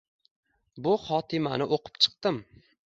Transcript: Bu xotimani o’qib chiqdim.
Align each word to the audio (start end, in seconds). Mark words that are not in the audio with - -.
Bu 0.87 0.95
xotimani 1.03 1.71
o’qib 1.79 1.95
chiqdim. 2.05 2.45